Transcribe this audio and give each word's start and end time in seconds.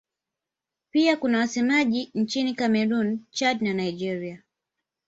Pia 0.91 1.17
kuna 1.17 1.37
wasemaji 1.39 2.11
nchini 2.15 2.53
Kamerun, 2.53 3.25
Chad 3.31 3.61
na 3.61 3.73
Nigeria. 3.73 4.43